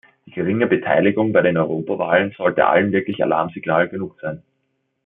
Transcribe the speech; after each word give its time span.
Die 0.25 0.31
geringe 0.31 0.65
Beteiligung 0.65 1.31
bei 1.31 1.43
den 1.43 1.57
Europawahlen 1.57 2.33
sollte 2.35 2.65
allen 2.65 2.91
wirklich 2.91 3.21
Alarmsignal 3.23 3.87
genug 3.87 4.17
sein. 4.19 4.41